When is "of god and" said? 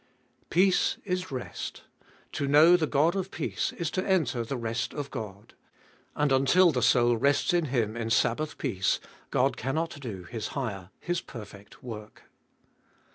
4.95-6.31